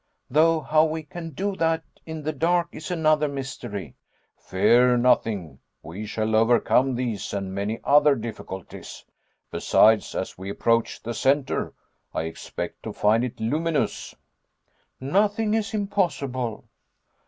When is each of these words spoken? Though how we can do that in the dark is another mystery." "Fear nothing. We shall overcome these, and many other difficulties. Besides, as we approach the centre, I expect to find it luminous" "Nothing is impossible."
Though 0.31 0.61
how 0.61 0.85
we 0.85 1.03
can 1.03 1.29
do 1.29 1.55
that 1.57 1.83
in 2.07 2.23
the 2.23 2.33
dark 2.33 2.69
is 2.71 2.89
another 2.89 3.27
mystery." 3.27 3.93
"Fear 4.35 4.97
nothing. 4.97 5.59
We 5.83 6.07
shall 6.07 6.35
overcome 6.35 6.95
these, 6.95 7.31
and 7.35 7.53
many 7.53 7.79
other 7.83 8.15
difficulties. 8.15 9.05
Besides, 9.51 10.15
as 10.15 10.39
we 10.39 10.49
approach 10.49 11.03
the 11.03 11.13
centre, 11.13 11.75
I 12.15 12.23
expect 12.23 12.81
to 12.81 12.93
find 12.93 13.23
it 13.23 13.39
luminous" 13.39 14.15
"Nothing 14.99 15.53
is 15.53 15.71
impossible." 15.71 16.65